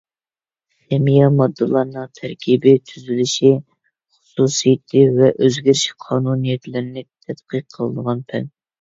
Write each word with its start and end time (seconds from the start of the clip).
خىمىيە— 0.93 1.27
ماددىلارنىڭ 1.41 2.07
تەركىبى، 2.21 2.73
تۈزۈلۈشى، 2.93 3.53
خۇسۇسىيىتى 4.17 5.07
ۋە 5.21 5.33
ئۆزگىرىش 5.37 5.87
قانۇنىيەتلىرىنى 6.09 7.09
تەتقىق 7.15 7.73
قىلىدىغان 7.81 8.31
پەن. 8.33 8.55